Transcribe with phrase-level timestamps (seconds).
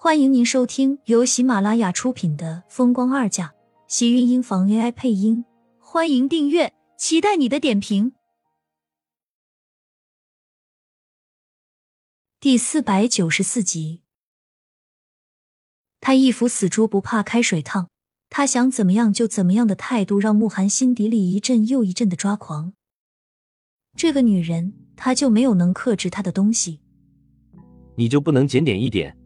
[0.00, 3.48] 欢迎您收听由喜马拉雅出品的《风光二嫁》，
[3.88, 5.44] 喜运音房 AI 配音。
[5.80, 8.12] 欢迎订阅，期待你的点评。
[12.38, 14.02] 第四百九十四集，
[15.98, 17.88] 他一副死猪不怕开水烫，
[18.30, 22.72] 他想怎么样就怎么样的态度，让慕寒心底里一阵又一阵的抓狂。
[23.96, 26.78] 这个女人，他就没有能克制她的东西？
[27.96, 29.18] 你就不能检点一点？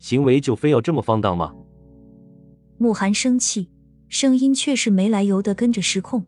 [0.00, 1.54] 行为就非要这么放荡吗？
[2.78, 3.70] 慕寒生气，
[4.08, 6.24] 声音却是没来由的跟着失控。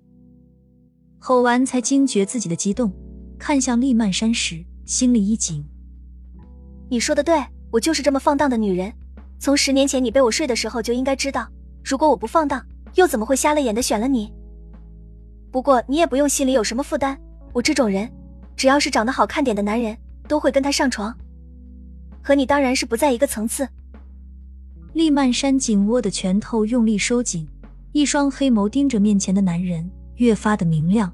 [1.19, 2.93] 吼完才惊觉自己的激动，
[3.39, 5.65] 看向厉曼山时，心里一紧。
[6.91, 8.93] 你说的对，我就是这么放荡的女人。
[9.39, 11.49] 从十年前你被我睡的时候就应该知道，
[11.83, 12.65] 如果我不放荡，
[12.97, 14.31] 又怎么会瞎了眼的选了你？
[15.51, 17.19] 不过你也不用心里有什么负担，
[17.53, 18.11] 我这种人，
[18.55, 19.97] 只要是长得好看点的男人，
[20.29, 21.17] 都会跟他上床。
[22.23, 23.69] 和你当然是不在一个层次。
[24.93, 27.49] 厉曼山紧握的拳头用力收紧，
[27.93, 31.13] 一双黑眸盯着面前的男人，越发的明亮。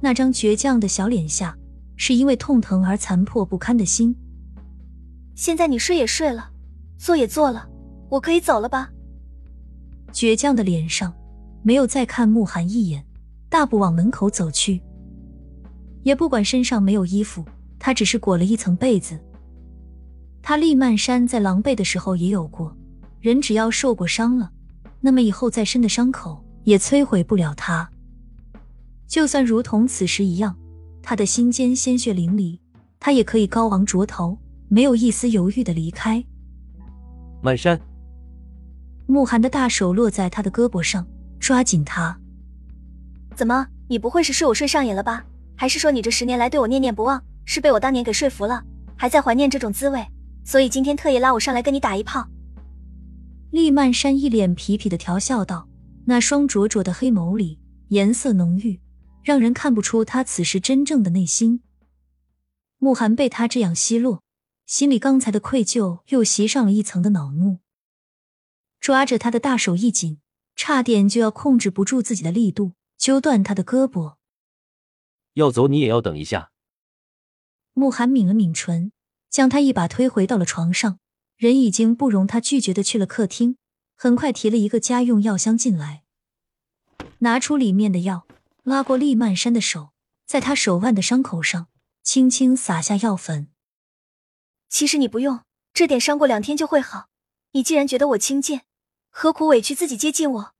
[0.00, 1.56] 那张倔强的小脸下，
[1.96, 4.14] 是因为痛疼而残破不堪的心。
[5.34, 6.50] 现在你睡也睡了，
[6.98, 7.68] 做也做了，
[8.10, 8.90] 我可以走了吧？
[10.12, 11.12] 倔强的脸上
[11.62, 13.04] 没有再看慕寒一眼，
[13.48, 14.82] 大步往门口走去。
[16.02, 17.44] 也不管身上没有衣服，
[17.78, 19.18] 他只是裹了一层被子。
[20.42, 22.76] 他厉曼山在狼狈的时候也有过，
[23.20, 24.50] 人只要受过伤了，
[25.00, 27.88] 那么以后再深的伤口也摧毁不了他。
[29.06, 30.56] 就算如同此时一样，
[31.02, 32.58] 他的心间鲜血淋漓，
[32.98, 34.38] 他也可以高昂着头，
[34.68, 36.24] 没有一丝犹豫的离开。
[37.42, 37.80] 曼山，
[39.06, 41.06] 慕寒的大手落在他的胳膊上，
[41.38, 42.18] 抓紧他。
[43.34, 45.24] 怎么，你不会是睡我睡上瘾了吧？
[45.56, 48.62] 还是说你这十年来对我念念不忘，是被我当年给说服了，
[48.96, 50.06] 还在怀念这种滋味？
[50.50, 52.26] 所以今天特意拉我上来跟你打一炮。
[53.52, 55.68] 厉曼山一脸痞痞的调笑道，
[56.06, 58.80] 那双灼灼的黑眸里颜色浓郁，
[59.22, 61.62] 让人看不出他此时真正的内心。
[62.78, 64.24] 慕寒被他这样奚落，
[64.66, 67.58] 心里刚才的愧疚又袭上了一层的恼怒，
[68.80, 70.18] 抓着他的大手一紧，
[70.56, 74.16] 差点就要控制不住自己的力度，揪断他的胳膊。
[75.34, 76.50] 要走你也要等一下。
[77.72, 78.90] 慕寒抿了抿唇。
[79.30, 80.98] 将他一把推回到了床上，
[81.36, 83.56] 人已经不容他拒绝的去了客厅。
[83.96, 86.04] 很快提了一个家用药箱进来，
[87.18, 88.26] 拿出里面的药，
[88.62, 89.90] 拉过厉曼山的手，
[90.26, 91.68] 在他手腕的伤口上
[92.02, 93.48] 轻轻撒下药粉。
[94.70, 95.40] 其实你不用，
[95.74, 97.08] 这点伤过两天就会好。
[97.52, 98.62] 你既然觉得我轻贱，
[99.10, 100.54] 何苦委屈自己接近我？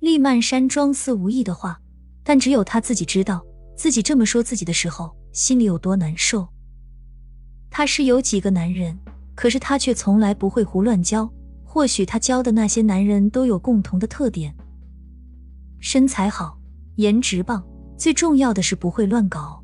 [0.00, 1.80] 厉曼山装似无意的话，
[2.22, 3.42] 但只有他自己知道，
[3.74, 6.46] 自己这么说自己的时候，心里有多难受。
[7.70, 8.98] 他是有几个男人，
[9.34, 11.30] 可是他却从来不会胡乱交。
[11.64, 14.54] 或许他交的那些男人都有共同的特点：
[15.80, 16.58] 身材好，
[16.96, 17.62] 颜值棒，
[17.96, 19.62] 最重要的是不会乱搞。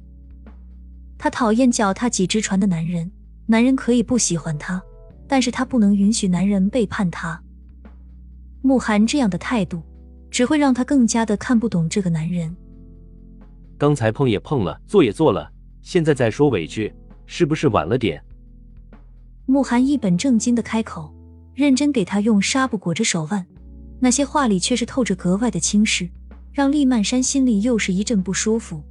[1.17, 3.11] 他讨厌脚踏几只船的男人，
[3.47, 4.81] 男人可以不喜欢他，
[5.27, 7.43] 但是他不能允许男人背叛他。
[8.61, 9.83] 慕寒这样的态度，
[10.31, 12.55] 只会让他更加的看不懂这个男人。
[13.79, 15.51] 刚才碰也碰了，做也做了，
[15.81, 16.95] 现在再说委屈。
[17.27, 18.23] 是不是晚了点？
[19.47, 21.13] 慕寒一本正经的开口，
[21.55, 23.47] 认真给他用纱布裹着手腕，
[24.01, 26.09] 那些话里却是透着格外的轻视，
[26.53, 28.83] 让厉曼山心里又是一阵不舒服。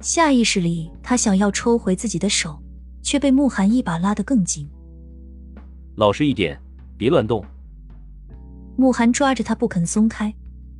[0.00, 2.62] 下意识里，他想要抽回自己的手，
[3.02, 4.68] 却被慕寒一把拉得更紧。
[5.96, 6.58] 老实一点，
[6.96, 7.44] 别乱动。
[8.76, 10.34] 慕寒抓着他不肯松开，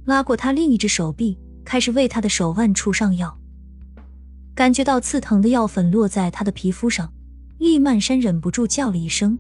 [0.04, 3.38] 拉过他另一只手臂，开始为他的手腕处上药。
[4.54, 7.12] 感觉到刺疼的药粉落在他的皮肤上，
[7.58, 9.36] 厉曼山忍不住叫了一声：“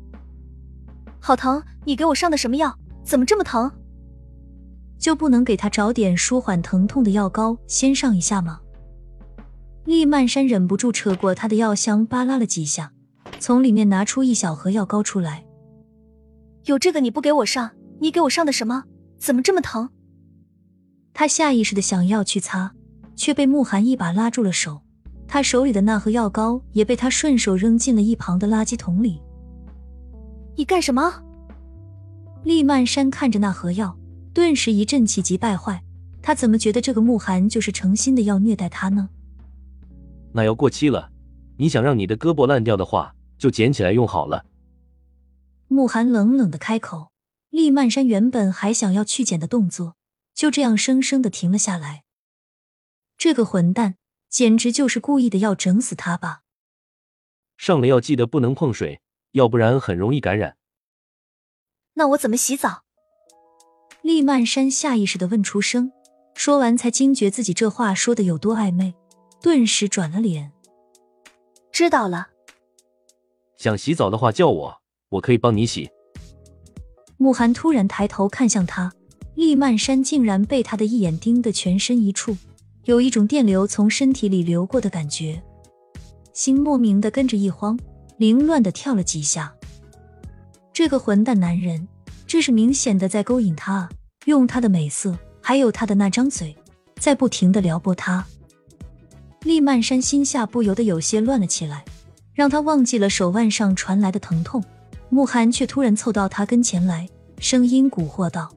[1.20, 1.62] 好疼！
[1.84, 2.76] 你给我上的什么药？
[3.04, 3.70] 怎么这么疼？
[4.98, 8.60] 就不能给他找点舒缓疼痛的药膏先上一下吗？”
[9.86, 12.92] 厉曼山忍不住扯过他的药箱，扒拉了几下，
[13.38, 15.44] 从里面拿出一小盒药膏出来。
[16.64, 18.84] 有这个你不给我上，你给我上的什么？
[19.18, 19.90] 怎么这么疼？
[21.12, 22.72] 他下意识的想要去擦，
[23.14, 24.83] 却被慕寒一把拉住了手。
[25.26, 29.20] 他手里的那盒药膏也被他顺手扔进了一旁的垃圾桶里。
[30.56, 31.22] 你干什么？
[32.44, 33.96] 厉曼山看着那盒药，
[34.32, 35.82] 顿时一阵气急败坏。
[36.22, 39.08] 他怎么觉得这个慕寒就是诚心的要虐待他呢？
[40.32, 41.10] 那药过期了，
[41.56, 44.46] 你想让你的胳膊烂掉的话，就捡起来用好了。
[45.68, 47.08] 慕寒冷冷的开口。
[47.50, 49.94] 厉曼山原本还想要去捡的动作，
[50.34, 52.02] 就这样生生的停了下来。
[53.16, 53.94] 这个混蛋！
[54.34, 56.40] 简直就是故意的，要整死他吧！
[57.56, 59.00] 上了药记得不能碰水，
[59.30, 60.56] 要不然很容易感染。
[61.92, 62.82] 那我怎么洗澡？
[64.02, 65.92] 厉曼山下意识的问出声，
[66.34, 68.96] 说完才惊觉自己这话说的有多暧昧，
[69.40, 70.50] 顿时转了脸。
[71.70, 72.30] 知道了。
[73.56, 75.88] 想洗澡的话叫我，我可以帮你洗。
[77.18, 78.92] 慕寒突然抬头看向他，
[79.36, 82.36] 厉曼山竟然被他的一眼盯得全身一触，
[82.84, 85.42] 有一种电流从身体里流过的感觉，
[86.34, 87.78] 心莫名的跟着一慌，
[88.18, 89.54] 凌乱的跳了几下。
[90.70, 91.88] 这个混蛋男人，
[92.26, 93.90] 这是明显的在勾引他啊！
[94.26, 96.54] 用他的美色，还有他的那张嘴，
[96.96, 98.26] 在不停的撩拨他。
[99.44, 101.84] 厉曼山心下不由得有些乱了起来，
[102.34, 104.62] 让他忘记了手腕上传来的疼痛。
[105.08, 107.08] 慕寒却突然凑到他跟前来，
[107.38, 108.50] 声音蛊惑道：“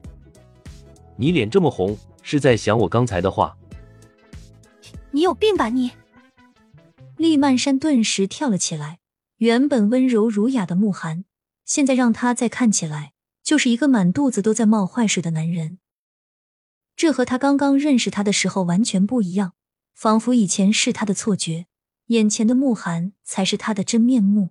[1.16, 3.56] 你脸这么红，是在想我刚才的话？
[5.10, 5.92] 你有病吧你！”
[7.16, 9.00] 厉曼山顿时跳了起来，
[9.38, 11.24] 原本温柔儒雅的慕寒。
[11.64, 13.12] 现在让他再看起来，
[13.42, 15.78] 就是一个满肚子都在冒坏水的男人。
[16.96, 19.52] 这和他刚刚认识他的时候完全不一样，
[19.94, 21.66] 仿佛以前是他的错觉，
[22.06, 24.50] 眼前的慕寒才是他的真面目。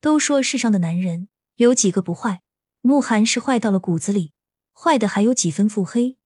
[0.00, 2.42] 都说世上的男人有几个不坏，
[2.80, 4.32] 慕寒是坏到了骨子里，
[4.72, 6.16] 坏的还有几分腹黑。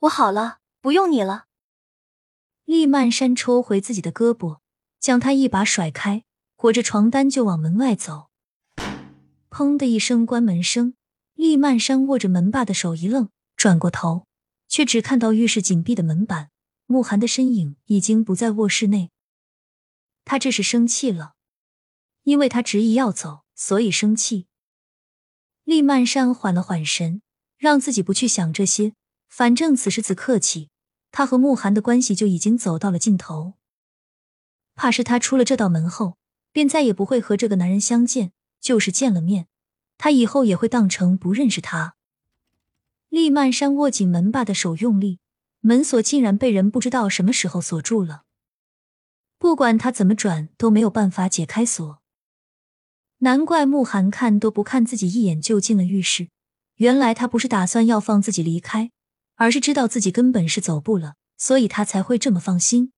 [0.00, 1.47] 我好了，不用你了。
[2.68, 4.58] 厉曼山抽回自己的胳膊，
[5.00, 6.24] 将他一把甩开，
[6.54, 8.28] 裹着床单就往门外走。
[9.48, 10.92] 砰的一声关门声，
[11.32, 14.26] 厉曼山握着门把的手一愣，转过头，
[14.68, 16.50] 却只看到浴室紧闭的门板，
[16.84, 19.10] 慕寒的身影已经不在卧室内。
[20.26, 21.36] 他这是生气了，
[22.24, 24.46] 因为他执意要走，所以生气。
[25.64, 27.22] 厉曼山缓了缓神，
[27.56, 28.92] 让自己不去想这些，
[29.26, 30.68] 反正此时此刻起，
[31.10, 33.54] 他和慕寒的关系就已经走到了尽头。
[34.74, 36.18] 怕是他出了这道门后，
[36.52, 38.32] 便再也不会和这个男人相见。
[38.60, 39.46] 就是见了面，
[39.98, 41.94] 他以后也会当成不认识他。
[43.08, 45.20] 厉曼山握紧门把的手用力，
[45.60, 48.24] 门锁竟然被人不知道什么时候锁住了。
[49.38, 52.02] 不管他怎么转都没有办法解开锁。
[53.18, 56.28] 难怪慕寒看都不看自己一眼就进了浴室，
[56.74, 58.90] 原来他不是打算要放自己离开，
[59.38, 62.92] 而是知道自己根本是走不了，所以他才会这么放心。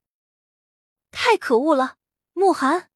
[1.11, 1.97] 太可恶了，
[2.33, 2.89] 慕寒！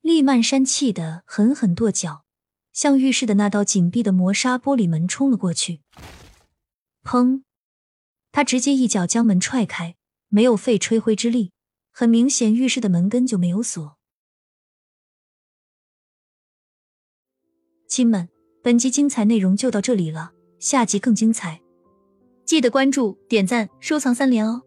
[0.00, 2.24] 厉曼山气得狠狠跺脚，
[2.72, 5.80] 向浴室的那道紧闭的磨砂玻璃门冲了过去。
[7.02, 7.42] 砰！
[8.32, 9.96] 他直接一脚将门踹开，
[10.28, 11.52] 没有费吹灰之力。
[11.92, 13.96] 很明显，浴室的门根就没有锁。
[17.86, 18.28] 亲们，
[18.60, 21.62] 本集精彩内容就到这里了，下集更精彩，
[22.44, 24.62] 记得关注、点赞、收藏三连哦！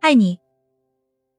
[0.00, 0.41] 爱你。